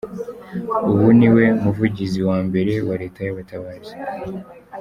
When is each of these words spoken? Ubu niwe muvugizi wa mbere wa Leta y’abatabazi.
Ubu 0.91 1.07
niwe 1.17 1.45
muvugizi 1.61 2.19
wa 2.29 2.37
mbere 2.47 2.73
wa 2.87 2.95
Leta 3.01 3.19
y’abatabazi. 3.23 3.93